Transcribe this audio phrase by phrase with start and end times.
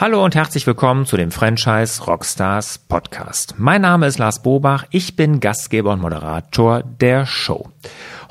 [0.00, 3.56] Hallo und herzlich willkommen zu dem Franchise Rockstars Podcast.
[3.58, 7.68] Mein Name ist Lars Bobach, ich bin Gastgeber und Moderator der Show.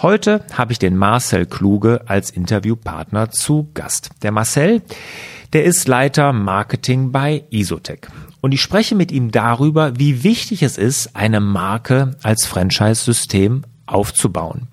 [0.02, 4.10] Heute habe ich den Marcel Kluge als Interviewpartner zu Gast.
[4.24, 4.82] Der Marcel,
[5.54, 8.08] der ist Leiter Marketing bei Isotech.
[8.42, 14.70] Und ich spreche mit ihm darüber, wie wichtig es ist, eine Marke als Franchise-System aufzubauen.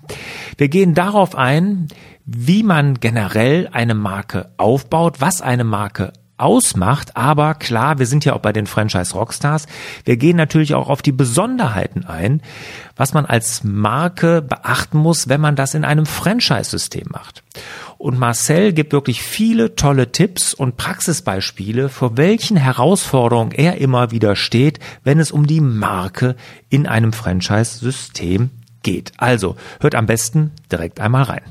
[0.57, 1.89] Wir gehen darauf ein,
[2.25, 7.15] wie man generell eine Marke aufbaut, was eine Marke ausmacht.
[7.15, 9.67] Aber klar, wir sind ja auch bei den Franchise Rockstars.
[10.05, 12.41] Wir gehen natürlich auch auf die Besonderheiten ein,
[12.95, 17.43] was man als Marke beachten muss, wenn man das in einem Franchise-System macht.
[17.97, 24.35] Und Marcel gibt wirklich viele tolle Tipps und Praxisbeispiele, vor welchen Herausforderungen er immer wieder
[24.35, 26.35] steht, wenn es um die Marke
[26.69, 28.51] in einem Franchise-System
[28.83, 29.13] geht.
[29.17, 31.41] Also hört am besten direkt einmal rein.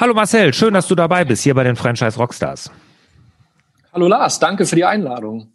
[0.00, 2.70] Hallo Marcel, schön, dass du dabei bist hier bei den Franchise Rockstars.
[3.92, 5.52] Hallo Lars, danke für die Einladung.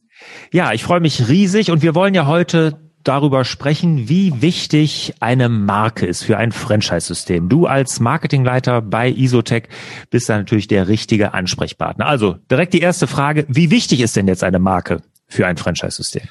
[0.52, 5.50] Ja, ich freue mich riesig und wir wollen ja heute darüber sprechen, wie wichtig eine
[5.50, 7.50] Marke ist für ein Franchise-System.
[7.50, 9.64] Du als Marketingleiter bei Isotech
[10.12, 12.06] bist da natürlich der richtige Ansprechpartner.
[12.06, 16.22] Also direkt die erste Frage, wie wichtig ist denn jetzt eine Marke für ein Franchise-System?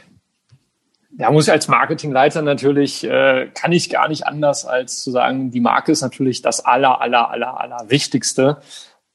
[1.17, 5.51] Da muss ich als Marketingleiter natürlich, äh, kann ich gar nicht anders als zu sagen,
[5.51, 8.59] die Marke ist natürlich das aller, aller, aller, aller Wichtigste.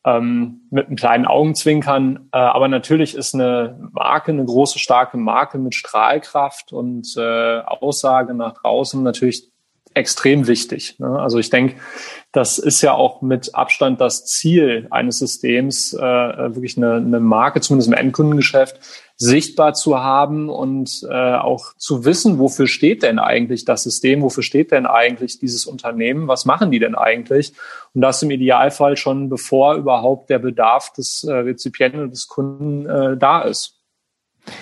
[0.06, 2.30] Ähm, mit einem kleinen Augenzwinkern.
[2.32, 8.34] Äh, aber natürlich ist eine Marke, eine große, starke Marke mit Strahlkraft und äh, Aussage
[8.34, 9.50] nach draußen natürlich
[9.94, 10.98] extrem wichtig.
[11.00, 11.20] Ne?
[11.20, 11.76] Also ich denke,
[12.32, 17.60] das ist ja auch mit Abstand das Ziel eines Systems, äh, wirklich eine, eine Marke,
[17.60, 18.80] zumindest im Endkundengeschäft,
[19.22, 24.44] sichtbar zu haben und äh, auch zu wissen, wofür steht denn eigentlich das System, wofür
[24.44, 27.52] steht denn eigentlich dieses Unternehmen, was machen die denn eigentlich?
[27.94, 33.18] Und das im Idealfall schon bevor überhaupt der Bedarf des äh, Rezipienten des Kunden äh,
[33.18, 33.79] da ist.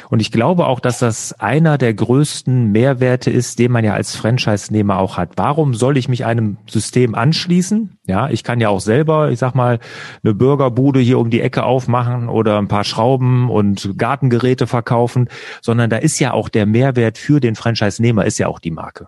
[0.09, 4.15] Und ich glaube auch, dass das einer der größten Mehrwerte ist, den man ja als
[4.15, 5.31] Franchise-Nehmer auch hat.
[5.35, 7.97] Warum soll ich mich einem System anschließen?
[8.05, 9.79] Ja, ich kann ja auch selber, ich sag mal,
[10.23, 15.29] eine Burgerbude hier um die Ecke aufmachen oder ein paar Schrauben und Gartengeräte verkaufen,
[15.61, 19.07] sondern da ist ja auch der Mehrwert für den Franchise-Nehmer ist ja auch die Marke.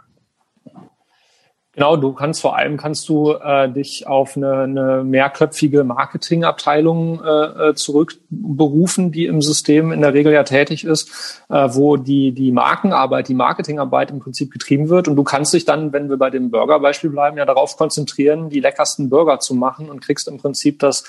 [1.79, 7.69] Genau, du kannst vor allem kannst du äh, dich auf eine, eine mehrköpfige Marketingabteilung äh,
[7.69, 12.51] äh, zurückberufen, die im System in der Regel ja tätig ist, äh, wo die die
[12.51, 15.07] Markenarbeit, die Marketingarbeit im Prinzip getrieben wird.
[15.07, 18.59] Und du kannst dich dann, wenn wir bei dem Burger-Beispiel bleiben, ja darauf konzentrieren, die
[18.59, 21.05] leckersten Burger zu machen und kriegst im Prinzip das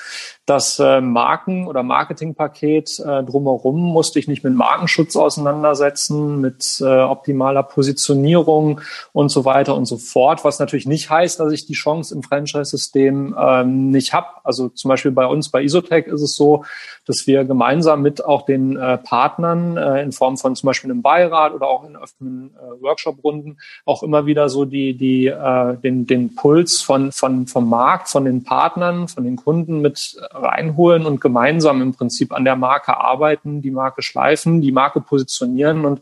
[0.47, 3.81] das äh, Marken- oder Marketingpaket äh, drumherum.
[3.81, 8.81] Musst dich nicht mit Markenschutz auseinandersetzen, mit äh, optimaler Positionierung
[9.13, 12.23] und so weiter und so fort, was natürlich nicht heißt, dass ich die Chance im
[12.23, 14.29] Franchise-System ähm, nicht habe.
[14.45, 16.65] Also zum Beispiel bei uns bei Isotech ist es so,
[17.07, 21.03] dass wir gemeinsam mit auch den äh, Partnern äh, in Form von zum Beispiel einem
[21.03, 26.07] Beirat oder auch in offenen äh, Workshop-Runden auch immer wieder so die, die, äh, den,
[26.07, 31.21] den Puls von, von, vom Markt, von den Partnern, von den Kunden mit reinholen und
[31.21, 36.01] gemeinsam im Prinzip an der Marke arbeiten, die Marke schleifen, die Marke positionieren und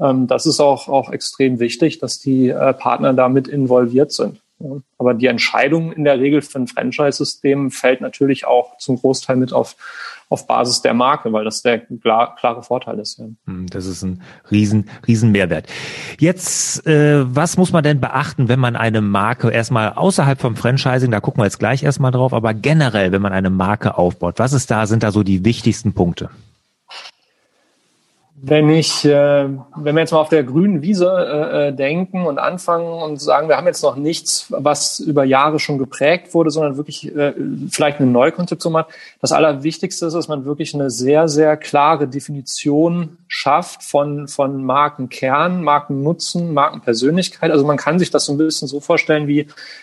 [0.00, 4.40] ähm, das ist auch, auch extrem wichtig, dass die äh, Partner damit involviert sind.
[4.98, 9.54] Aber die Entscheidung in der Regel für ein Franchise-System fällt natürlich auch zum Großteil mit
[9.54, 9.74] auf,
[10.28, 13.18] auf Basis der Marke, weil das der klar, klare Vorteil ist.
[13.18, 13.24] Ja.
[13.46, 15.66] Hm, das ist ein riesen, riesen Mehrwert.
[16.18, 21.10] Jetzt, äh, was muss man denn beachten, wenn man eine Marke erstmal außerhalb vom Franchising,
[21.10, 24.52] da gucken wir jetzt gleich erstmal drauf, aber generell, wenn man eine Marke aufbaut, was
[24.52, 26.28] ist da, sind da so die wichtigsten Punkte?
[28.42, 32.38] Wenn ich, äh, wenn wir jetzt mal auf der grünen Wiese äh, äh, denken und
[32.38, 36.78] anfangen und sagen, wir haben jetzt noch nichts, was über Jahre schon geprägt wurde, sondern
[36.78, 37.34] wirklich äh,
[37.70, 38.88] vielleicht eine Neukonzeption hat.
[39.20, 45.62] Das Allerwichtigste ist, dass man wirklich eine sehr, sehr klare Definition schafft von, von Markenkern,
[45.62, 47.50] Markennutzen, Markenpersönlichkeit.
[47.50, 49.40] Also man kann sich das so ein bisschen so vorstellen wie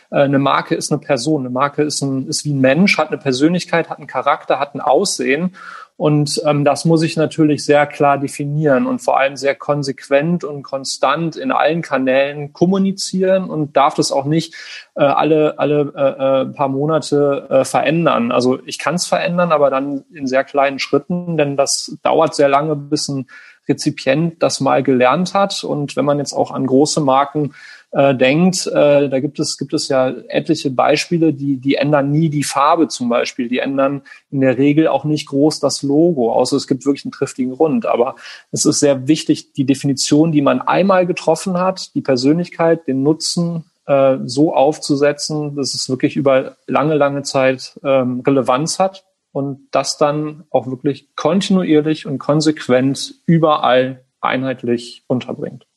[0.10, 3.10] äh, eine Marke ist eine Person, eine Marke ist, ein, ist wie ein Mensch, hat
[3.10, 5.56] eine Persönlichkeit, hat einen Charakter, hat ein Aussehen.
[5.98, 10.62] Und ähm, das muss ich natürlich sehr klar definieren und vor allem sehr konsequent und
[10.62, 14.54] konstant in allen Kanälen kommunizieren und darf das auch nicht
[14.96, 18.32] äh, alle, alle äh, äh, paar Monate äh, verändern.
[18.32, 22.48] Also ich kann es verändern, aber dann in sehr kleinen Schritten, denn das dauert sehr
[22.48, 23.26] lange, bis ein
[23.68, 25.64] Rezipient das mal gelernt hat.
[25.64, 27.54] Und wenn man jetzt auch an große Marken
[27.92, 32.30] äh, denkt, äh, da gibt es, gibt es ja etliche Beispiele, die, die ändern nie
[32.30, 33.48] die Farbe zum Beispiel.
[33.48, 37.14] Die ändern in der Regel auch nicht groß das Logo, außer es gibt wirklich einen
[37.14, 37.86] triftigen Grund.
[37.86, 38.16] Aber
[38.52, 43.64] es ist sehr wichtig, die Definition, die man einmal getroffen hat, die Persönlichkeit, den Nutzen,
[43.86, 49.98] äh, so aufzusetzen, dass es wirklich über lange, lange Zeit ähm, Relevanz hat und das
[49.98, 55.68] dann auch wirklich kontinuierlich und konsequent überall einheitlich unterbringt.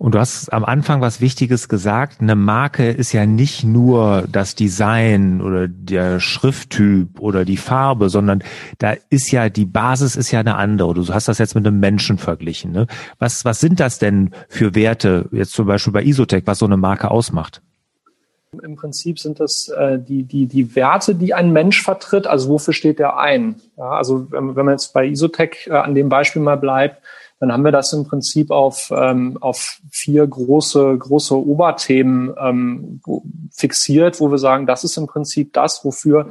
[0.00, 2.22] Und du hast am Anfang was Wichtiges gesagt.
[2.22, 8.42] Eine Marke ist ja nicht nur das Design oder der Schrifttyp oder die Farbe, sondern
[8.78, 10.94] da ist ja die Basis ist ja eine andere.
[10.94, 12.72] Du hast das jetzt mit einem Menschen verglichen.
[12.72, 12.86] Ne?
[13.18, 16.78] Was, was sind das denn für Werte, jetzt zum Beispiel bei Isotech, was so eine
[16.78, 17.60] Marke ausmacht?
[18.62, 22.26] Im Prinzip sind das äh, die, die, die Werte, die ein Mensch vertritt.
[22.26, 23.56] Also wofür steht der ein?
[23.76, 27.02] Ja, also wenn, wenn man jetzt bei Isotech äh, an dem Beispiel mal bleibt,
[27.40, 33.00] dann haben wir das im Prinzip auf, ähm, auf vier große, große Oberthemen ähm,
[33.50, 36.28] fixiert, wo wir sagen, das ist im Prinzip das, wofür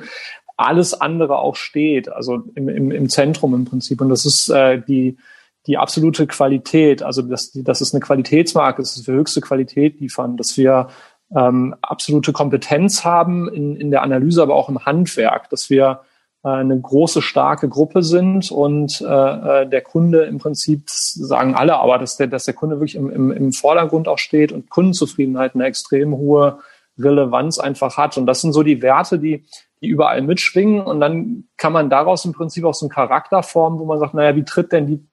[0.56, 4.02] alles andere auch steht, also im, im, im Zentrum im Prinzip.
[4.02, 5.18] Und das ist äh, die,
[5.66, 10.38] die absolute Qualität, also dass, dass es eine Qualitätsmarke ist, dass wir höchste Qualität liefern,
[10.38, 10.90] dass wir
[11.36, 16.02] ähm, absolute Kompetenz haben in, in der Analyse, aber auch im Handwerk, dass wir
[16.42, 21.98] eine große, starke Gruppe sind und äh, äh, der Kunde im Prinzip, sagen alle, aber
[21.98, 25.66] dass der, dass der Kunde wirklich im, im, im Vordergrund auch steht und Kundenzufriedenheit eine
[25.66, 26.60] extrem hohe
[26.98, 28.18] Relevanz einfach hat.
[28.18, 29.46] Und das sind so die Werte, die,
[29.82, 30.82] die überall mitschwingen.
[30.82, 34.14] Und dann kann man daraus im Prinzip auch so einen Charakter formen, wo man sagt,
[34.14, 35.06] naja, wie tritt denn die,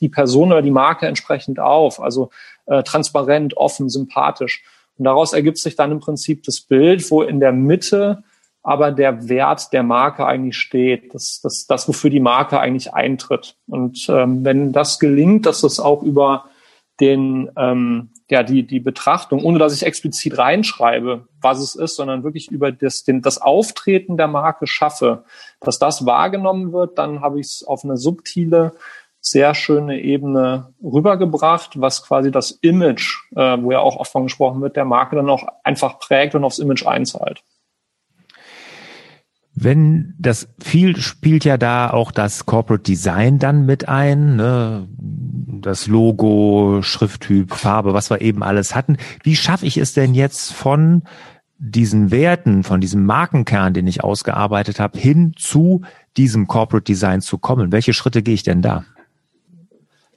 [0.00, 2.00] die Person oder die Marke entsprechend auf?
[2.00, 2.30] Also
[2.66, 4.62] äh, transparent, offen, sympathisch.
[4.96, 8.22] Und daraus ergibt sich dann im Prinzip das Bild, wo in der Mitte
[8.62, 13.56] aber der Wert der Marke eigentlich steht, das, das, das wofür die Marke eigentlich eintritt.
[13.66, 16.44] Und ähm, wenn das gelingt, dass das auch über
[17.00, 22.22] den, ähm, ja, die, die Betrachtung, ohne dass ich explizit reinschreibe, was es ist, sondern
[22.22, 25.24] wirklich über das, den, das Auftreten der Marke schaffe,
[25.60, 28.72] dass das wahrgenommen wird, dann habe ich es auf eine subtile,
[29.22, 34.60] sehr schöne Ebene rübergebracht, was quasi das Image, äh, wo ja auch oft von gesprochen
[34.60, 37.42] wird, der Marke dann auch einfach prägt und aufs Image einzahlt.
[39.54, 44.88] Wenn das viel spielt ja da auch das Corporate Design dann mit ein, ne?
[45.60, 48.96] das Logo, Schrifttyp, Farbe, was wir eben alles hatten.
[49.22, 51.02] Wie schaffe ich es denn jetzt von
[51.58, 55.82] diesen Werten, von diesem Markenkern, den ich ausgearbeitet habe, hin zu
[56.16, 57.72] diesem Corporate Design zu kommen?
[57.72, 58.84] Welche Schritte gehe ich denn da?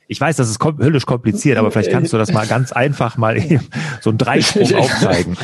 [0.08, 3.18] Ich weiß, das ist kom höllisch kompliziert, aber vielleicht kannst du das mal ganz einfach
[3.18, 3.68] mal eben
[4.02, 5.38] so einen Dreisprung aufzeigen.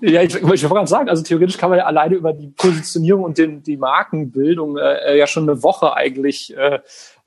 [0.00, 3.24] Ja, ich, ich wollte gerade sagen, also theoretisch kann man ja alleine über die Positionierung
[3.24, 6.80] und den, die Markenbildung äh, ja schon eine Woche eigentlich äh,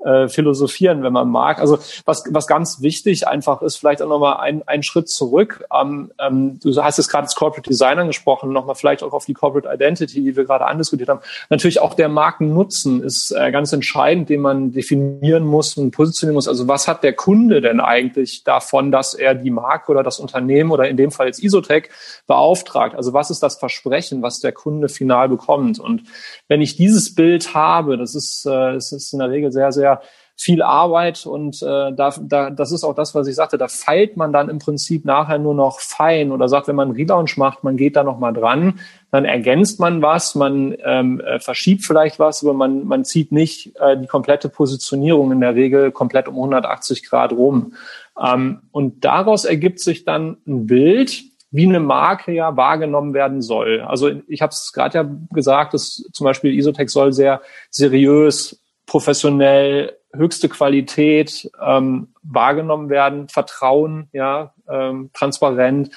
[0.05, 1.59] äh, philosophieren, wenn man mag.
[1.59, 5.65] Also was, was ganz wichtig einfach ist, vielleicht auch nochmal ein, einen Schritt zurück.
[5.73, 9.33] Ähm, ähm, du hast jetzt gerade das Corporate Design angesprochen, nochmal vielleicht auch auf die
[9.33, 11.21] Corporate Identity, die wir gerade andiskutiert haben.
[11.49, 16.47] Natürlich auch der Markennutzen ist äh, ganz entscheidend, den man definieren muss und positionieren muss.
[16.47, 20.69] Also was hat der Kunde denn eigentlich davon, dass er die Marke oder das Unternehmen
[20.69, 21.89] oder in dem Fall jetzt Isotech
[22.27, 22.95] beauftragt?
[22.95, 25.79] Also was ist das Versprechen, was der Kunde final bekommt?
[25.79, 26.03] Und
[26.47, 29.94] wenn ich dieses Bild habe, das ist, äh, das ist in der Regel sehr, sehr
[30.37, 34.17] viel Arbeit und äh, da, da, das ist auch das, was ich sagte, da feilt
[34.17, 37.63] man dann im Prinzip nachher nur noch fein oder sagt, wenn man einen Relaunch macht,
[37.63, 38.79] man geht da noch mal dran,
[39.11, 43.77] dann ergänzt man was, man ähm, äh, verschiebt vielleicht was, aber man, man zieht nicht
[43.79, 47.73] äh, die komplette Positionierung in der Regel komplett um 180 Grad rum.
[48.21, 53.79] Ähm, und daraus ergibt sich dann ein Bild, wie eine Marke ja wahrgenommen werden soll.
[53.79, 58.61] Also ich habe es gerade ja gesagt, dass zum Beispiel Isotech soll sehr seriös,
[58.95, 65.89] professionell, höchste Qualität ähm, wahrgenommen werden, Vertrauen, ja, ähm, transparent.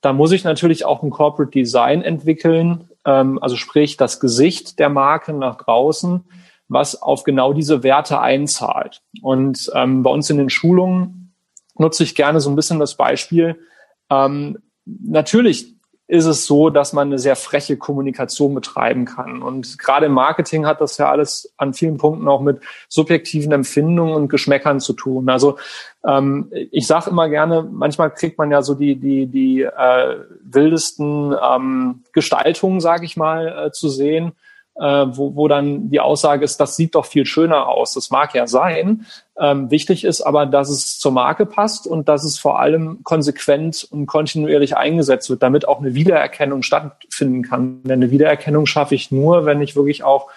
[0.00, 4.88] Da muss ich natürlich auch ein Corporate Design entwickeln, ähm, also sprich das Gesicht der
[4.88, 6.24] Marke nach draußen,
[6.68, 9.02] was auf genau diese Werte einzahlt.
[9.20, 11.34] Und ähm, bei uns in den Schulungen
[11.76, 13.60] nutze ich gerne so ein bisschen das Beispiel,
[14.08, 15.74] ähm, natürlich
[16.08, 19.42] ist es so, dass man eine sehr freche Kommunikation betreiben kann.
[19.42, 24.14] Und gerade im Marketing hat das ja alles an vielen Punkten auch mit subjektiven Empfindungen
[24.14, 25.28] und Geschmäckern zu tun.
[25.28, 25.58] Also
[26.06, 31.36] ähm, ich sage immer gerne, manchmal kriegt man ja so die die die äh, wildesten
[31.40, 34.32] ähm, Gestaltungen, sage ich mal, äh, zu sehen
[34.78, 37.94] äh, wo, wo dann die Aussage ist, das sieht doch viel schöner aus.
[37.94, 39.06] Das mag ja sein.
[39.38, 43.86] Ähm, wichtig ist aber, dass es zur Marke passt und dass es vor allem konsequent
[43.90, 47.82] und kontinuierlich eingesetzt wird, damit auch eine Wiedererkennung stattfinden kann.
[47.82, 50.28] Denn eine Wiedererkennung schaffe ich nur, wenn ich wirklich auch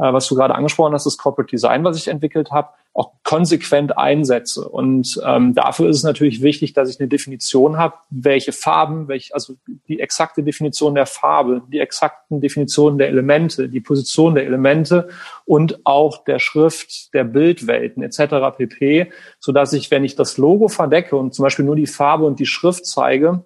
[0.00, 4.68] was du gerade angesprochen hast, das Corporate Design, was ich entwickelt habe, auch konsequent einsetze.
[4.68, 9.34] Und ähm, dafür ist es natürlich wichtig, dass ich eine Definition habe, welche Farben, welche,
[9.34, 9.54] also
[9.88, 15.08] die exakte Definition der Farbe, die exakten Definitionen der Elemente, die Position der Elemente
[15.44, 18.56] und auch der Schrift, der Bildwelten etc.
[18.56, 22.24] pp, so dass ich, wenn ich das Logo verdecke und zum Beispiel nur die Farbe
[22.24, 23.44] und die Schrift zeige,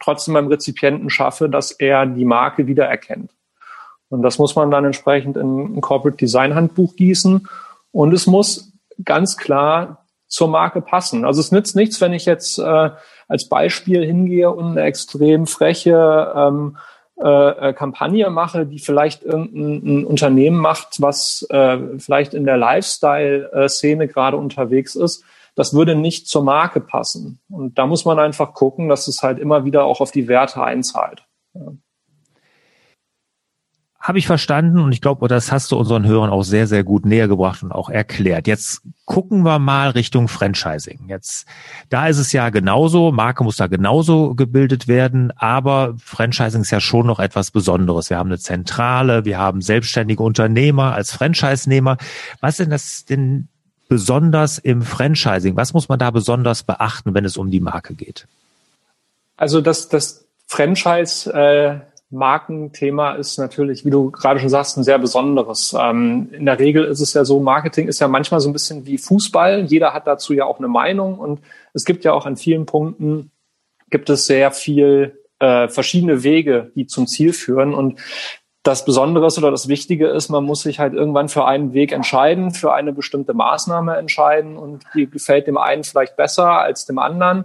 [0.00, 3.37] trotzdem beim Rezipienten schaffe, dass er die Marke wiedererkennt.
[4.10, 7.46] Und das muss man dann entsprechend in ein Corporate Design Handbuch gießen.
[7.92, 8.72] Und es muss
[9.04, 11.24] ganz klar zur Marke passen.
[11.24, 12.90] Also es nützt nichts, wenn ich jetzt äh,
[13.28, 16.76] als Beispiel hingehe und eine extrem freche ähm,
[17.18, 24.08] äh, äh Kampagne mache, die vielleicht irgendein Unternehmen macht, was äh, vielleicht in der Lifestyle-Szene
[24.08, 25.24] gerade unterwegs ist.
[25.54, 27.40] Das würde nicht zur Marke passen.
[27.50, 30.62] Und da muss man einfach gucken, dass es halt immer wieder auch auf die Werte
[30.62, 31.24] einzahlt.
[31.54, 31.72] Ja.
[34.08, 37.04] Habe ich verstanden und ich glaube, das hast du unseren Hörern auch sehr, sehr gut
[37.04, 38.46] näher gebracht und auch erklärt.
[38.46, 41.00] Jetzt gucken wir mal Richtung Franchising.
[41.08, 41.46] Jetzt,
[41.90, 46.80] da ist es ja genauso, Marke muss da genauso gebildet werden, aber Franchising ist ja
[46.80, 48.08] schon noch etwas Besonderes.
[48.08, 51.98] Wir haben eine Zentrale, wir haben selbstständige Unternehmer als Franchise-Nehmer.
[52.40, 53.48] Was ist denn das denn
[53.90, 55.54] besonders im Franchising?
[55.54, 58.26] Was muss man da besonders beachten, wenn es um die Marke geht?
[59.36, 64.98] Also das, das Franchise äh, Markenthema ist natürlich, wie du gerade schon sagst, ein sehr
[64.98, 65.76] besonderes.
[65.78, 68.86] Ähm, in der Regel ist es ja so, Marketing ist ja manchmal so ein bisschen
[68.86, 69.64] wie Fußball.
[69.64, 71.40] Jeder hat dazu ja auch eine Meinung und
[71.74, 73.30] es gibt ja auch an vielen Punkten,
[73.90, 77.74] gibt es sehr viel äh, verschiedene Wege, die zum Ziel führen.
[77.74, 78.00] Und
[78.62, 82.52] das Besondere oder das Wichtige ist, man muss sich halt irgendwann für einen Weg entscheiden,
[82.52, 87.44] für eine bestimmte Maßnahme entscheiden und die gefällt dem einen vielleicht besser als dem anderen.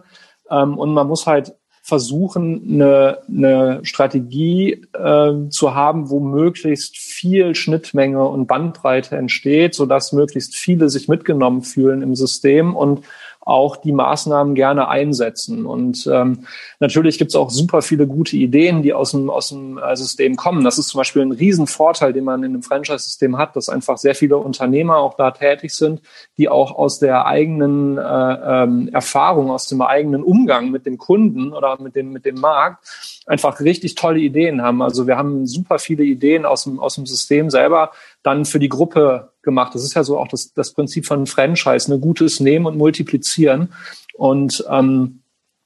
[0.49, 7.55] Ähm, und man muss halt versuchen, eine, eine Strategie äh, zu haben, wo möglichst viel
[7.55, 13.01] Schnittmenge und Bandbreite entsteht, sodass möglichst viele sich mitgenommen fühlen im System und
[13.45, 15.65] auch die Maßnahmen gerne einsetzen.
[15.65, 16.45] Und ähm,
[16.79, 20.35] natürlich gibt es auch super viele gute Ideen, die aus dem, aus dem äh, System
[20.35, 20.63] kommen.
[20.63, 24.15] Das ist zum Beispiel ein Riesenvorteil, den man in einem Franchise-System hat, dass einfach sehr
[24.15, 26.01] viele Unternehmer auch da tätig sind,
[26.37, 31.53] die auch aus der eigenen äh, ähm, Erfahrung, aus dem eigenen Umgang mit dem Kunden
[31.53, 32.87] oder mit dem, mit dem Markt
[33.25, 34.81] einfach richtig tolle Ideen haben.
[34.81, 37.91] Also wir haben super viele Ideen aus dem, aus dem System selber
[38.23, 39.75] dann für die Gruppe gemacht.
[39.75, 41.99] Das ist ja so auch das, das Prinzip von Franchise, ne?
[41.99, 43.73] Gutes nehmen und multiplizieren.
[44.15, 45.23] Und ähm,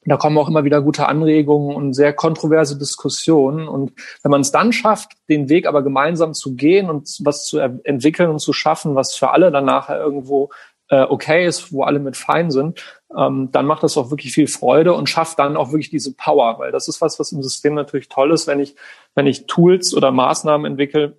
[0.08, 3.68] da kommen auch immer wieder gute Anregungen und sehr kontroverse Diskussionen.
[3.68, 3.92] Und
[4.24, 8.30] wenn man es dann schafft, den Weg aber gemeinsam zu gehen und was zu entwickeln
[8.30, 10.50] und zu schaffen, was für alle dann nachher irgendwo
[10.90, 12.82] äh, okay ist, wo alle mit fein sind,
[13.16, 16.58] ähm, dann macht das auch wirklich viel Freude und schafft dann auch wirklich diese Power,
[16.60, 18.76] weil das ist was, was im System natürlich toll ist, wenn ich,
[19.14, 21.18] wenn ich Tools oder Maßnahmen entwickle,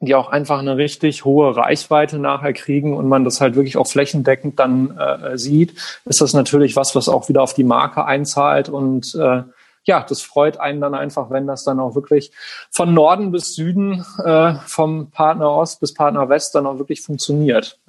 [0.00, 3.86] die auch einfach eine richtig hohe Reichweite nachher kriegen und man das halt wirklich auch
[3.86, 5.74] flächendeckend dann äh, sieht,
[6.06, 9.42] ist das natürlich was, was auch wieder auf die Marke einzahlt und äh,
[9.84, 12.32] ja, das freut einen dann einfach, wenn das dann auch wirklich
[12.70, 17.79] von Norden bis Süden, äh, vom Partner Ost bis Partner West dann auch wirklich funktioniert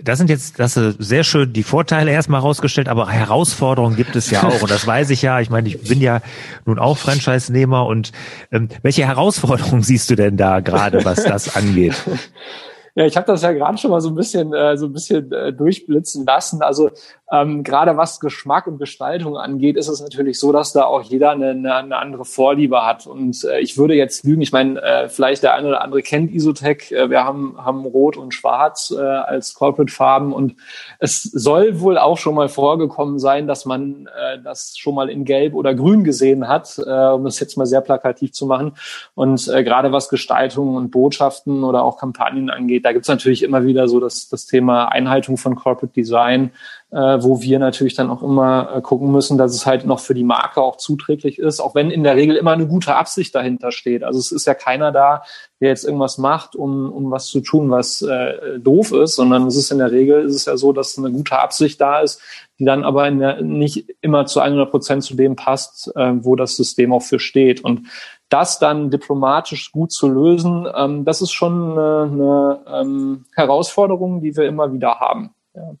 [0.00, 4.30] das sind jetzt, das ist sehr schön die Vorteile erstmal rausgestellt, aber Herausforderungen gibt es
[4.30, 4.62] ja auch.
[4.62, 5.40] Und das weiß ich ja.
[5.40, 6.20] Ich meine, ich bin ja
[6.64, 7.86] nun auch Franchise-Nehmer.
[7.86, 8.12] Und
[8.50, 11.94] ähm, welche Herausforderungen siehst du denn da gerade, was das angeht?
[12.96, 15.32] Ja, ich habe das ja gerade schon mal so ein bisschen äh, so ein bisschen
[15.32, 16.62] äh, durchblitzen lassen.
[16.62, 16.90] Also
[17.32, 21.32] ähm, gerade was Geschmack und Gestaltung angeht, ist es natürlich so, dass da auch jeder
[21.32, 23.08] eine, eine, andere Vorliebe hat.
[23.08, 24.42] Und äh, ich würde jetzt lügen.
[24.42, 26.92] Ich meine, äh, vielleicht der eine oder andere kennt Isotech.
[26.92, 30.54] Äh, wir haben haben Rot und Schwarz äh, als Corporate Farben und
[31.00, 35.24] es soll wohl auch schon mal vorgekommen sein, dass man äh, das schon mal in
[35.24, 38.74] Gelb oder Grün gesehen hat, äh, um das jetzt mal sehr plakativ zu machen.
[39.16, 43.42] Und äh, gerade was Gestaltung und Botschaften oder auch Kampagnen angeht da gibt es natürlich
[43.42, 46.50] immer wieder so das, das Thema Einhaltung von Corporate Design,
[46.90, 50.12] äh, wo wir natürlich dann auch immer äh, gucken müssen, dass es halt noch für
[50.12, 53.72] die Marke auch zuträglich ist, auch wenn in der Regel immer eine gute Absicht dahinter
[53.72, 54.04] steht.
[54.04, 55.22] Also es ist ja keiner da,
[55.60, 59.56] der jetzt irgendwas macht, um, um was zu tun, was äh, doof ist, sondern es
[59.56, 62.20] ist in der Regel ist es ja so, dass eine gute Absicht da ist,
[62.58, 66.54] die dann aber der, nicht immer zu 100 Prozent zu dem passt, äh, wo das
[66.54, 67.64] System auch für steht.
[67.64, 67.88] Und
[68.28, 74.36] das dann diplomatisch gut zu lösen, ähm, das ist schon eine, eine ähm, Herausforderung, die
[74.36, 75.34] wir immer wieder haben.
[75.54, 75.72] Ja.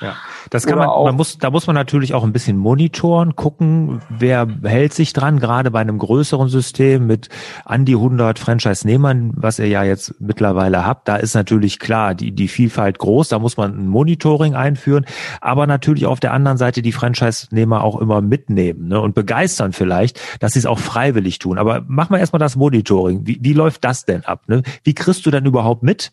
[0.00, 0.16] Ja,
[0.50, 4.00] das kann Oder man, man muss, da muss man natürlich auch ein bisschen monitoren, gucken,
[4.08, 7.28] wer hält sich dran, gerade bei einem größeren System mit
[7.64, 12.32] an die 100 Franchise-Nehmern, was ihr ja jetzt mittlerweile habt, da ist natürlich klar, die,
[12.32, 15.06] die Vielfalt groß, da muss man ein Monitoring einführen,
[15.40, 20.20] aber natürlich auf der anderen Seite die Franchise-Nehmer auch immer mitnehmen ne, und begeistern vielleicht,
[20.40, 21.58] dass sie es auch freiwillig tun.
[21.58, 23.26] Aber mach mal erstmal das Monitoring.
[23.26, 24.48] Wie, wie läuft das denn ab?
[24.48, 24.62] Ne?
[24.84, 26.10] Wie kriegst du denn überhaupt mit,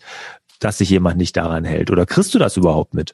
[0.59, 1.91] dass sich jemand nicht daran hält?
[1.91, 3.13] Oder kriegst du das überhaupt mit?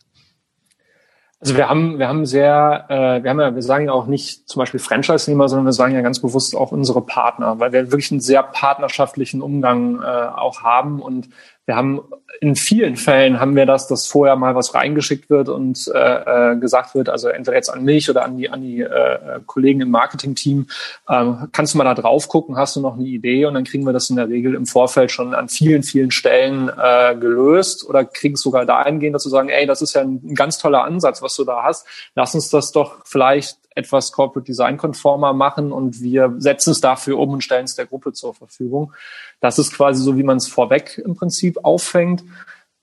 [1.45, 4.49] Also wir haben, wir haben sehr, äh, wir haben ja, wir sagen ja auch nicht
[4.49, 8.09] zum Beispiel Franchise-Nehmer, sondern wir sagen ja ganz bewusst auch unsere Partner, weil wir wirklich
[8.09, 11.03] einen sehr partnerschaftlichen Umgang äh, auch haben.
[11.03, 11.29] Und
[11.65, 12.01] wir haben
[12.41, 16.57] in vielen Fällen haben wir das, dass vorher mal was reingeschickt wird und äh, äh,
[16.57, 19.89] gesagt wird, also entweder jetzt an mich oder an die, an die äh, Kollegen im
[19.89, 20.67] Marketing-Team,
[21.09, 23.45] ähm, kannst du mal da drauf gucken, hast du noch eine Idee?
[23.45, 26.69] Und dann kriegen wir das in der Regel im Vorfeld schon an vielen, vielen Stellen
[26.69, 30.21] äh, gelöst oder kriegen es sogar dahingehend, dass du sagen, ey, das ist ja ein,
[30.23, 34.45] ein ganz toller Ansatz, was du da hast, lass uns das doch vielleicht etwas Corporate
[34.45, 38.33] Design konformer machen und wir setzen es dafür um und stellen es der Gruppe zur
[38.33, 38.93] Verfügung.
[39.41, 42.23] Das ist quasi so, wie man es vorweg im Prinzip auffängt.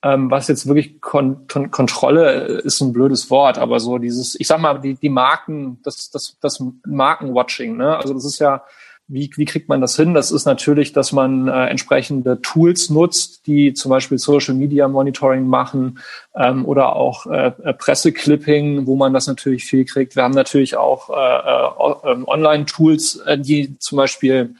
[0.03, 4.47] Ähm, was jetzt wirklich Kon Kon Kontrolle ist ein blödes Wort, aber so dieses, ich
[4.47, 7.95] sag mal, die, die Marken, das, das, das Markenwatching, ne?
[7.97, 8.63] Also das ist ja,
[9.07, 10.13] wie, wie kriegt man das hin?
[10.13, 15.45] Das ist natürlich, dass man äh, entsprechende Tools nutzt, die zum Beispiel Social Media Monitoring
[15.45, 15.99] machen
[16.35, 20.15] ähm, oder auch äh, äh Presseclipping, wo man das natürlich viel kriegt.
[20.15, 24.55] Wir haben natürlich auch äh, äh, Online-Tools, äh, die zum Beispiel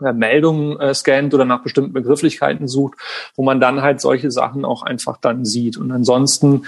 [0.00, 2.98] Meldungen äh, scannt oder nach bestimmten Begrifflichkeiten sucht,
[3.34, 5.76] wo man dann halt solche Sachen auch einfach dann sieht.
[5.76, 6.66] Und ansonsten,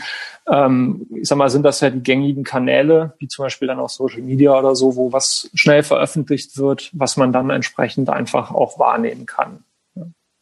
[0.50, 3.90] ähm, ich sag mal, sind das ja die gängigen Kanäle, wie zum Beispiel dann auch
[3.90, 8.78] Social Media oder so, wo was schnell veröffentlicht wird, was man dann entsprechend einfach auch
[8.78, 9.64] wahrnehmen kann.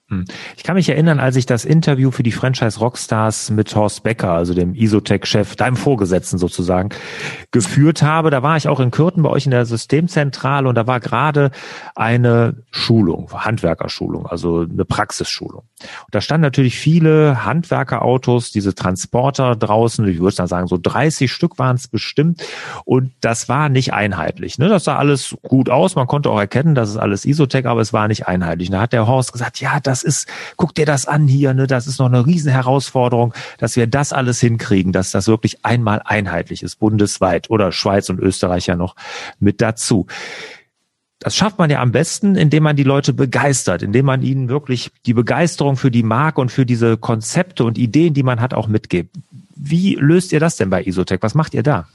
[0.09, 0.25] Hm.
[0.57, 4.31] Ich kann mich erinnern, als ich das Interview für die Franchise Rockstars mit Horst Becker,
[4.31, 6.91] also dem Isotech-Chef, deinem Vorgesetzten sozusagen,
[7.51, 8.31] geführt habe.
[8.31, 11.51] Da war ich auch in Kürten bei euch in der Systemzentrale und da war gerade
[11.97, 15.65] eine Schulung, Handwerkerschulung, also eine Praxisschulung.
[15.81, 21.33] Und da standen natürlich viele Handwerkerautos, diese Transporter draußen, ich würde dann sagen, so 30
[21.33, 22.45] Stück waren es bestimmt.
[22.85, 24.59] Und das war nicht einheitlich.
[24.59, 24.69] Ne?
[24.69, 25.97] Das sah alles gut aus.
[25.97, 28.69] Man konnte auch erkennen, das ist alles Isotech, aber es war nicht einheitlich.
[28.69, 31.55] Und da hat der Horst gesagt, ja, das das ist, guck dir das an hier,
[31.55, 36.03] ne, das ist noch eine Riesenherausforderung, dass wir das alles hinkriegen, dass das wirklich einmal
[36.05, 38.95] einheitlich ist, bundesweit oder Schweiz und Österreich ja noch
[39.41, 40.07] mit dazu.
[41.19, 44.91] Das schafft man ja am besten, indem man die Leute begeistert, indem man ihnen wirklich
[45.07, 48.69] die Begeisterung für die Marke und für diese Konzepte und Ideen, die man hat, auch
[48.69, 49.17] mitgibt.
[49.55, 51.23] Wie löst ihr das denn bei Isotech?
[51.23, 51.89] Was macht ihr da?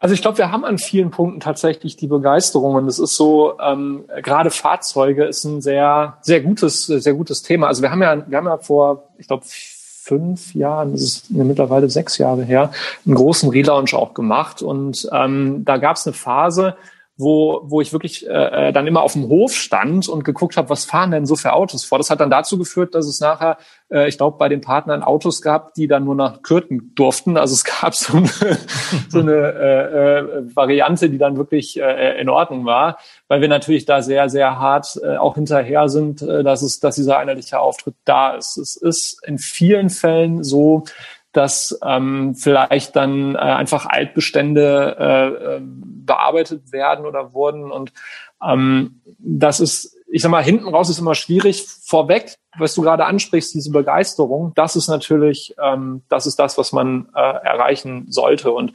[0.00, 3.58] Also ich glaube, wir haben an vielen Punkten tatsächlich die Begeisterung und es ist so,
[3.60, 7.66] ähm, gerade Fahrzeuge ist ein sehr, sehr gutes, sehr gutes Thema.
[7.66, 11.90] Also wir haben ja, wir haben ja vor, ich glaube, fünf Jahren, das ist mittlerweile
[11.90, 12.72] sechs Jahre her,
[13.04, 16.76] einen großen Relaunch auch gemacht und ähm, da gab es eine Phase,
[17.20, 20.70] wo, wo ich wirklich äh, äh, dann immer auf dem Hof stand und geguckt habe,
[20.70, 21.98] was fahren denn so für Autos vor.
[21.98, 23.58] Das hat dann dazu geführt, dass es nachher,
[23.90, 27.36] äh, ich glaube, bei den Partnern Autos gab, die dann nur nach Kürten durften.
[27.36, 28.58] Also es gab so eine,
[29.08, 33.84] so eine äh, äh, Variante, die dann wirklich äh, in Ordnung war, weil wir natürlich
[33.84, 37.96] da sehr, sehr hart äh, auch hinterher sind, äh, dass es, dass dieser einheitliche Auftritt
[38.04, 38.56] da ist.
[38.56, 40.84] Es ist in vielen Fällen so,
[41.32, 47.70] dass ähm, vielleicht dann äh, einfach Altbestände äh, äh, bearbeitet werden oder wurden.
[47.70, 47.92] Und
[48.44, 51.66] ähm, das ist, ich sag mal, hinten raus ist immer schwierig.
[51.66, 56.72] Vorweg, was du gerade ansprichst, diese Begeisterung, das ist natürlich, ähm, das ist das, was
[56.72, 58.50] man äh, erreichen sollte.
[58.50, 58.72] Und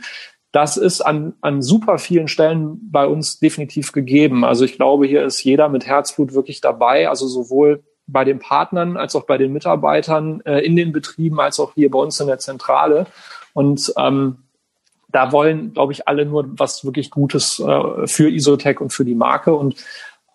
[0.54, 4.46] das ist an, an super vielen Stellen bei uns definitiv gegeben.
[4.46, 7.10] Also ich glaube, hier ist jeder mit Herzblut wirklich dabei.
[7.10, 11.60] Also sowohl bei den Partnern als auch bei den Mitarbeitern äh, in den Betrieben als
[11.60, 13.08] auch hier bei uns in der Zentrale.
[13.54, 14.38] Und ähm,
[15.10, 19.15] da wollen, glaube ich, alle nur was wirklich Gutes äh, für Isotech und für die
[19.15, 19.56] Marke.
[19.56, 19.76] Und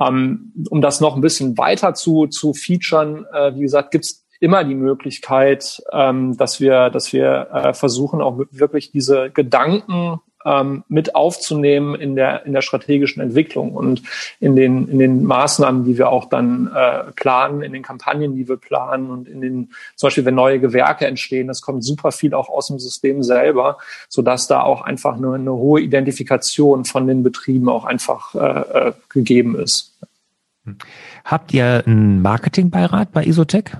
[0.01, 4.65] ähm, um das noch ein bisschen weiter zu, zu featuren, äh, wie gesagt, gibt's immer
[4.65, 11.15] die Möglichkeit, ähm, dass wir, dass wir äh, versuchen, auch wirklich diese Gedanken ähm, mit
[11.15, 14.03] aufzunehmen in der, in der strategischen Entwicklung und
[14.41, 18.49] in den, in den Maßnahmen, die wir auch dann äh, planen, in den Kampagnen, die
[18.49, 22.35] wir planen und in den, zum Beispiel, wenn neue Gewerke entstehen, das kommt super viel
[22.35, 27.07] auch aus dem System selber, so dass da auch einfach eine, eine hohe Identifikation von
[27.07, 29.97] den Betrieben auch einfach äh, äh gegeben ist.
[31.25, 33.73] Habt ihr einen Marketingbeirat bei Isotech?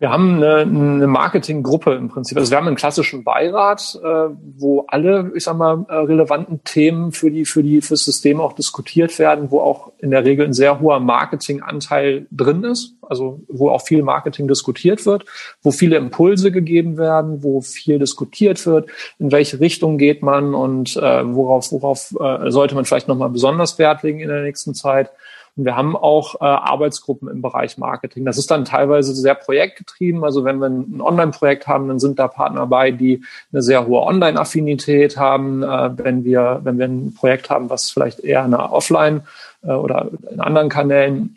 [0.00, 2.38] Wir haben eine, eine Marketinggruppe im Prinzip.
[2.38, 7.12] Also wir haben einen klassischen Beirat, äh, wo alle, ich sag mal, äh, relevanten Themen
[7.12, 10.54] für die, für die, fürs System auch diskutiert werden, wo auch in der Regel ein
[10.54, 12.94] sehr hoher Marketinganteil drin ist.
[13.02, 15.26] Also wo auch viel Marketing diskutiert wird,
[15.62, 20.96] wo viele Impulse gegeben werden, wo viel diskutiert wird, in welche Richtung geht man und
[20.96, 25.10] äh, worauf, worauf äh, sollte man vielleicht nochmal besonders Wert legen in der nächsten Zeit.
[25.56, 28.24] Und wir haben auch äh, Arbeitsgruppen im Bereich Marketing.
[28.24, 30.24] Das ist dann teilweise sehr projektgetrieben.
[30.24, 34.02] Also wenn wir ein Online-Projekt haben, dann sind da Partner bei, die eine sehr hohe
[34.02, 35.62] Online-Affinität haben.
[35.62, 39.22] Äh, wenn wir, wenn wir ein Projekt haben, was vielleicht eher eine Offline
[39.62, 41.36] äh, oder in anderen Kanälen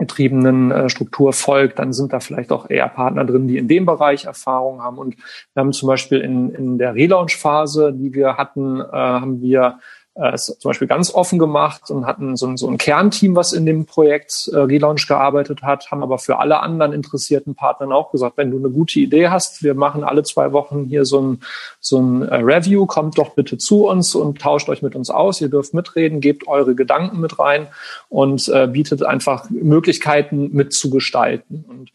[0.00, 3.84] getriebenen äh, Struktur folgt, dann sind da vielleicht auch eher Partner drin, die in dem
[3.84, 4.96] Bereich Erfahrung haben.
[4.96, 5.16] Und
[5.52, 9.78] wir haben zum Beispiel in, in der Relaunch-Phase, die wir hatten, äh, haben wir
[10.14, 13.64] äh, zum Beispiel ganz offen gemacht und hatten so ein, so ein Kernteam, was in
[13.64, 18.36] dem Projekt äh, Relaunch gearbeitet hat, haben aber für alle anderen interessierten Partnern auch gesagt,
[18.36, 21.40] wenn du eine gute Idee hast, wir machen alle zwei Wochen hier so ein,
[21.78, 25.40] so ein äh, Review, kommt doch bitte zu uns und tauscht euch mit uns aus,
[25.40, 27.68] ihr dürft mitreden, gebt eure Gedanken mit rein
[28.08, 31.64] und äh, bietet einfach Möglichkeiten mitzugestalten.
[31.68, 31.90] Und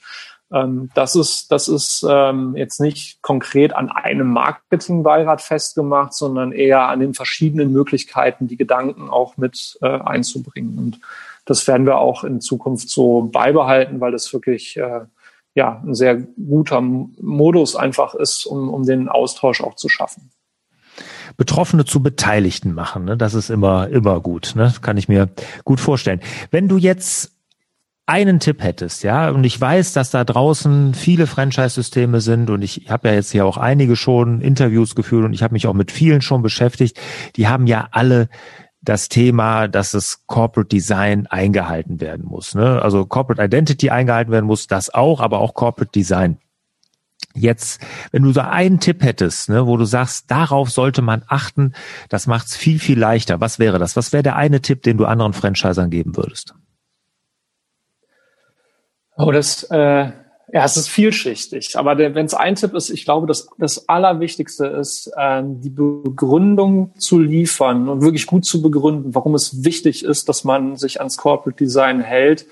[0.51, 6.87] ähm, das ist, das ist ähm, jetzt nicht konkret an einem Marketingbeirat festgemacht, sondern eher
[6.87, 10.77] an den verschiedenen Möglichkeiten, die Gedanken auch mit äh, einzubringen.
[10.77, 10.99] Und
[11.45, 15.01] das werden wir auch in Zukunft so beibehalten, weil das wirklich äh,
[15.55, 20.29] ja ein sehr guter Modus einfach ist, um, um den Austausch auch zu schaffen.
[21.37, 23.17] Betroffene zu Beteiligten machen, ne?
[23.17, 24.73] das ist immer immer gut, ne?
[24.81, 25.29] kann ich mir
[25.65, 26.21] gut vorstellen.
[26.51, 27.34] Wenn du jetzt
[28.07, 32.85] einen Tipp hättest, ja, und ich weiß, dass da draußen viele Franchise-Systeme sind und ich
[32.89, 35.91] habe ja jetzt hier auch einige schon Interviews geführt und ich habe mich auch mit
[35.91, 36.99] vielen schon beschäftigt,
[37.35, 38.29] die haben ja alle
[38.81, 42.53] das Thema, dass das Corporate Design eingehalten werden muss.
[42.53, 42.79] Ne?
[42.81, 46.37] Also Corporate Identity eingehalten werden muss, das auch, aber auch Corporate Design.
[47.33, 51.73] Jetzt, wenn du da einen Tipp hättest, ne, wo du sagst, darauf sollte man achten,
[52.07, 53.41] das macht es viel, viel leichter.
[53.41, 53.97] Was wäre das?
[53.97, 56.53] Was wäre der eine Tipp, den du anderen Franchisern geben würdest?
[59.17, 60.11] Oh, das, äh,
[60.51, 61.77] ja, es ist vielschichtig.
[61.77, 66.91] Aber wenn es ein Tipp ist, ich glaube, dass das Allerwichtigste ist, äh, die Begründung
[66.97, 71.17] zu liefern und wirklich gut zu begründen, warum es wichtig ist, dass man sich ans
[71.17, 72.45] Corporate Design hält,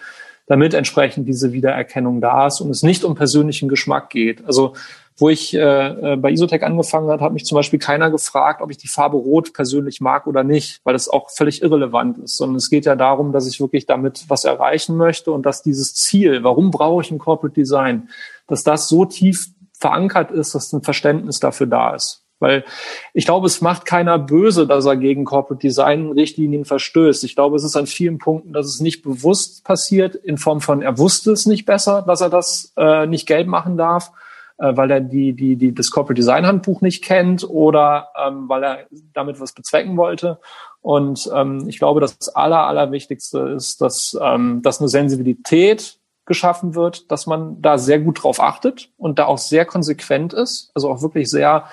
[0.48, 4.44] damit entsprechend diese Wiedererkennung da ist und es nicht um persönlichen Geschmack geht.
[4.46, 4.74] Also
[5.18, 8.72] wo ich äh, äh, bei Isotech angefangen hat, hat mich zum Beispiel keiner gefragt, ob
[8.72, 12.38] ich die Farbe Rot persönlich mag oder nicht, weil das auch völlig irrelevant ist.
[12.38, 15.94] Sondern es geht ja darum, dass ich wirklich damit was erreichen möchte und dass dieses
[15.94, 18.10] Ziel, warum brauche ich ein Corporate Design,
[18.48, 22.24] dass das so tief verankert ist, dass ein Verständnis dafür da ist.
[22.40, 22.66] Weil
[23.14, 27.24] ich glaube, es macht keiner böse, dass er gegen Corporate Design Richtlinien verstößt.
[27.24, 30.82] Ich glaube, es ist an vielen Punkten, dass es nicht bewusst passiert, in Form von,
[30.82, 34.12] er wusste es nicht besser, dass er das äh, nicht gelb machen darf
[34.58, 38.64] äh, weil er die, die, die, das Corporate Design Handbuch nicht kennt oder ähm, weil
[38.64, 40.40] er damit was bezwecken wollte.
[40.82, 47.12] Und ähm, ich glaube, das Aller, Allerwichtigste ist, dass, ähm, dass eine Sensibilität geschaffen wird,
[47.12, 51.02] dass man da sehr gut drauf achtet und da auch sehr konsequent ist, also auch
[51.02, 51.66] wirklich sehr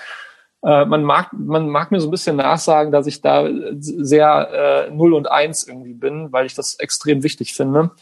[0.63, 4.91] äh, man mag man mag mir so ein bisschen nachsagen, dass ich da sehr äh,
[4.91, 7.93] null und eins irgendwie bin, weil ich das extrem wichtig finde.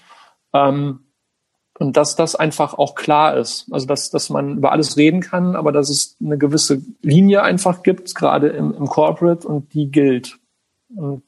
[0.52, 1.00] Ähm,
[1.78, 3.66] und dass das einfach auch klar ist.
[3.70, 7.82] Also dass, dass man über alles reden kann, aber dass es eine gewisse Linie einfach
[7.82, 10.38] gibt, gerade im, im Corporate, und die gilt.
[10.94, 11.22] Und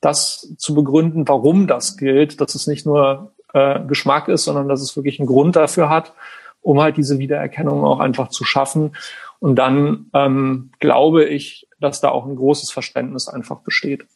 [0.00, 4.80] das zu begründen, warum das gilt, dass es nicht nur äh, Geschmack ist, sondern dass
[4.80, 6.14] es wirklich einen Grund dafür hat,
[6.62, 8.96] um halt diese Wiedererkennung auch einfach zu schaffen.
[9.40, 14.06] Und dann ähm, glaube ich, dass da auch ein großes Verständnis einfach besteht.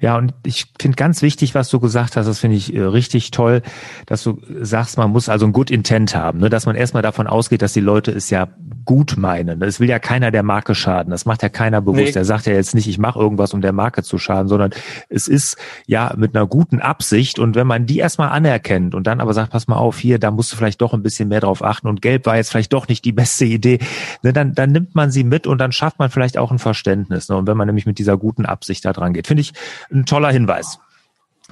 [0.00, 3.30] Ja, und ich finde ganz wichtig, was du gesagt hast, das finde ich äh, richtig
[3.30, 3.62] toll,
[4.06, 6.50] dass du sagst, man muss also ein Good Intent haben, ne?
[6.50, 8.48] dass man erstmal davon ausgeht, dass die Leute es ja
[8.84, 9.60] gut meinen.
[9.62, 12.06] Es will ja keiner der Marke schaden, das macht ja keiner bewusst.
[12.06, 12.12] Nee.
[12.12, 14.70] Der sagt ja jetzt nicht, ich mache irgendwas, um der Marke zu schaden, sondern
[15.08, 15.56] es ist
[15.86, 19.50] ja mit einer guten Absicht und wenn man die erstmal anerkennt und dann aber sagt,
[19.52, 22.02] pass mal auf, hier, da musst du vielleicht doch ein bisschen mehr drauf achten und
[22.02, 23.78] Gelb war jetzt vielleicht doch nicht die beste Idee,
[24.22, 24.32] ne?
[24.32, 27.28] dann, dann nimmt man sie mit und dann schafft man vielleicht auch ein Verständnis.
[27.28, 27.36] Ne?
[27.36, 29.52] Und wenn man nämlich mit dieser guten Absicht da dran geht, finde ich
[29.92, 30.78] ein toller Hinweis.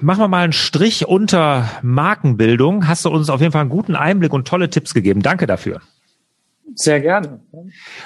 [0.01, 2.87] Machen wir mal einen Strich unter Markenbildung.
[2.87, 5.23] Hast du uns auf jeden Fall einen guten Einblick und tolle Tipps gegeben.
[5.23, 5.81] Danke dafür.
[6.75, 7.41] Sehr gerne.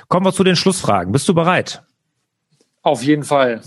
[0.07, 1.13] Kommen wir zu den Schlussfragen.
[1.13, 1.83] Bist du bereit?
[2.83, 3.63] Auf jeden Fall.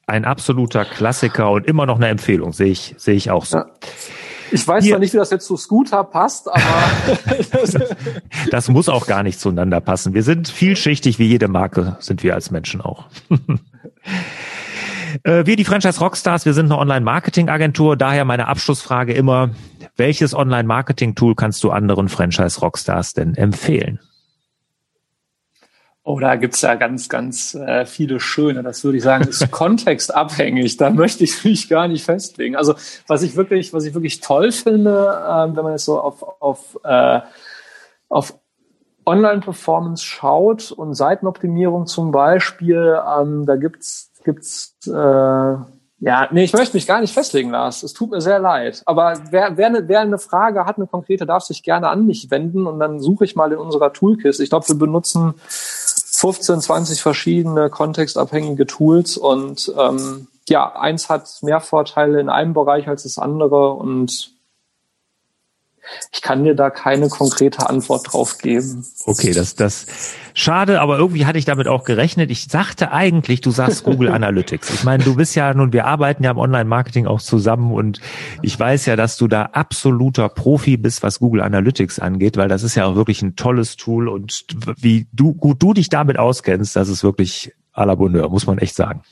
[0.07, 3.59] Ein absoluter Klassiker und immer noch eine Empfehlung, sehe ich, sehe ich auch so.
[3.59, 3.67] Ja.
[4.51, 6.63] Ich weiß zwar nicht, wie das jetzt zu Scooter passt, aber.
[8.51, 10.15] das muss auch gar nicht zueinander passen.
[10.15, 13.07] Wir sind vielschichtig wie jede Marke, sind wir als Menschen auch.
[15.23, 17.97] Äh, wir, die Franchise Rockstars, wir sind eine Online-Marketing-Agentur.
[17.97, 19.51] Daher meine Abschlussfrage immer,
[19.97, 24.01] welches Online-Marketing-Tool kannst du anderen Franchise Rockstars denn empfehlen?
[26.07, 28.63] Oh, da gibt's ja ganz, ganz äh, viele schöne.
[28.63, 30.77] Das würde ich sagen, ist kontextabhängig.
[30.77, 32.57] Da möchte ich mich gar nicht festlegen.
[32.57, 32.75] Also
[33.07, 36.79] was ich wirklich, was ich wirklich toll finde, äh, wenn man jetzt so auf, auf,
[36.85, 37.21] äh,
[38.11, 38.39] auf
[39.07, 45.57] Online-Performance schaut und Seitenoptimierung zum Beispiel, ähm, da gibt's gibt's äh,
[46.01, 47.83] ja, nee, ich möchte mich gar nicht festlegen, Lars.
[47.83, 48.83] Es tut mir sehr leid.
[48.85, 52.31] Aber wer, wer, eine, wer eine Frage hat, eine konkrete, darf sich gerne an mich
[52.31, 54.41] wenden und dann suche ich mal in unserer Toolkist.
[54.41, 61.61] Ich glaube, wir benutzen 15, 20 verschiedene kontextabhängige Tools und ähm, ja, eins hat mehr
[61.61, 64.34] Vorteile in einem Bereich als das andere und
[66.13, 68.87] ich kann dir da keine konkrete Antwort drauf geben.
[69.05, 69.87] Okay, das, das,
[70.33, 72.31] schade, aber irgendwie hatte ich damit auch gerechnet.
[72.31, 74.71] Ich sagte eigentlich, du sagst Google Analytics.
[74.71, 78.01] Ich meine, du bist ja nun, wir arbeiten ja im Online-Marketing auch zusammen und
[78.43, 82.63] ich weiß ja, dass du da absoluter Profi bist, was Google Analytics angeht, weil das
[82.63, 84.45] ist ja auch wirklich ein tolles Tool und
[84.79, 88.59] wie du, gut du dich damit auskennst, das ist wirklich à la Bonheur, muss man
[88.59, 89.03] echt sagen.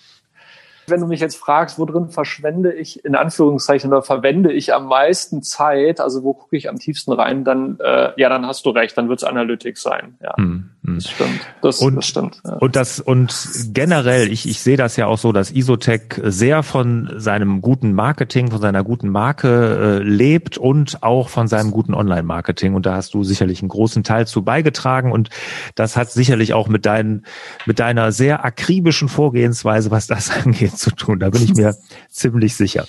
[0.93, 4.87] Wenn du mich jetzt fragst, wo drin verschwende ich in Anführungszeichen oder verwende ich am
[4.87, 8.71] meisten Zeit, also wo gucke ich am tiefsten rein, dann äh, ja, dann hast du
[8.71, 10.19] recht, dann wird es Analytics sein.
[10.23, 10.72] Ja, hm.
[10.85, 11.41] Das stimmt.
[11.63, 12.41] Das, und, das stimmt.
[12.45, 12.55] Ja.
[12.55, 17.09] Und das und generell, ich, ich sehe das ja auch so, dass Isotech sehr von
[17.19, 22.75] seinem guten Marketing, von seiner guten Marke äh, lebt und auch von seinem guten Online-Marketing.
[22.75, 25.13] Und da hast du sicherlich einen großen Teil zu beigetragen.
[25.13, 25.31] Und
[25.77, 27.27] das hat sicherlich auch mit deinen
[27.65, 31.21] mit deiner sehr akribischen Vorgehensweise, was das angeht zu tun.
[31.21, 31.77] Da bin ich mir
[32.11, 32.89] ziemlich sicher.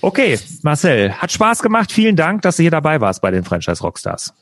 [0.00, 1.90] Okay, Marcel, hat Spaß gemacht.
[1.90, 4.32] Vielen Dank, dass du hier dabei warst bei den Franchise Rockstars.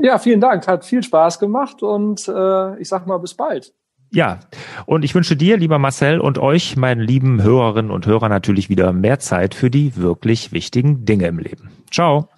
[0.00, 0.66] Ja, vielen Dank.
[0.66, 3.72] Hat viel Spaß gemacht und äh, ich sag mal bis bald.
[4.12, 4.40] Ja,
[4.86, 8.92] und ich wünsche dir, lieber Marcel, und euch, meinen lieben Hörerinnen und Hörer, natürlich wieder
[8.92, 11.70] mehr Zeit für die wirklich wichtigen Dinge im Leben.
[11.92, 12.28] Ciao.